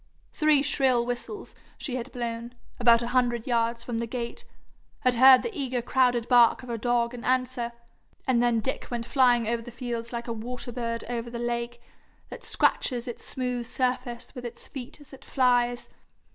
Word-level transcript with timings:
Three 0.33 0.63
shrill 0.63 1.05
whistles 1.05 1.53
she 1.77 1.95
had 1.95 2.11
blown, 2.11 2.53
about 2.79 3.03
a 3.03 3.09
hundred 3.09 3.45
yards 3.45 3.83
from 3.83 3.99
the 3.99 4.07
gate, 4.07 4.45
had 5.01 5.13
heard 5.13 5.43
the 5.43 5.55
eager 5.55 5.83
crowded 5.83 6.27
bark 6.27 6.63
of 6.63 6.69
her 6.69 6.77
dog 6.79 7.13
in 7.13 7.23
answer, 7.23 7.71
and 8.25 8.41
then 8.41 8.61
Dick 8.61 8.89
went 8.89 9.05
flying 9.05 9.47
over 9.47 9.61
the 9.61 9.69
fields 9.69 10.11
like 10.11 10.27
a 10.27 10.33
water 10.33 10.71
bird 10.71 11.03
over 11.07 11.29
the 11.29 11.37
lake, 11.37 11.79
that 12.29 12.43
scratches 12.43 13.07
its 13.07 13.23
smooth 13.25 13.67
surface 13.67 14.33
with 14.33 14.43
its 14.43 14.67
feet 14.67 14.99
as 14.99 15.13
it 15.13 15.23
flies. 15.23 15.87